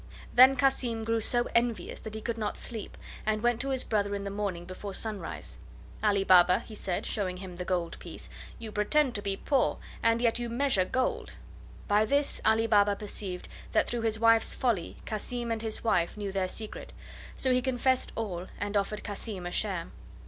Then 0.33 0.55
Cassim 0.55 1.03
grew 1.03 1.21
so 1.21 1.47
envious 1.53 1.99
that 1.99 2.15
he 2.15 2.21
could 2.21 2.39
not 2.39 2.57
sleep, 2.57 2.97
and 3.23 3.43
went 3.43 3.61
to 3.61 3.69
his 3.69 3.83
brother 3.83 4.15
in 4.15 4.23
the 4.23 4.31
morning 4.31 4.65
before 4.65 4.95
sunrise. 4.95 5.59
"Ali 6.01 6.23
Baba," 6.23 6.57
he 6.65 6.73
said, 6.73 7.05
showing 7.05 7.37
him 7.37 7.57
the 7.57 7.65
gold 7.65 7.99
piece, 7.99 8.27
"you 8.57 8.71
pretend 8.71 9.13
to 9.13 9.21
be 9.21 9.37
poor 9.37 9.77
and 10.01 10.19
yet 10.19 10.39
you 10.39 10.49
measure 10.49 10.85
gold." 10.85 11.33
By 11.87 12.05
this 12.05 12.41
Ali 12.43 12.65
Baba 12.65 12.95
perceived 12.95 13.47
that 13.73 13.87
through 13.87 14.01
his 14.01 14.19
wife's 14.19 14.55
folly 14.55 14.97
Cassim 15.05 15.51
and 15.51 15.61
his 15.61 15.83
wife 15.83 16.17
knew 16.17 16.31
their 16.31 16.47
secret, 16.47 16.93
so 17.37 17.51
he 17.53 17.61
confessed 17.61 18.11
all 18.15 18.47
and 18.59 18.75
offered 18.75 19.03
Cassim 19.03 19.45
a 19.45 19.51
share. 19.51 19.91